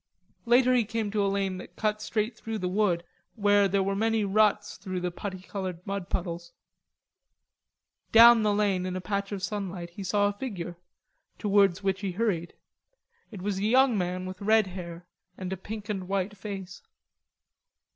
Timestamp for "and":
15.37-15.53, 15.87-16.07